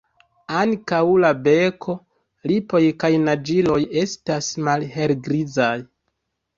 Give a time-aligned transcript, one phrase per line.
[0.61, 1.97] Ankaŭ la beko,
[2.53, 5.75] lipoj kaj naĝiloj estas malhelgrizaj.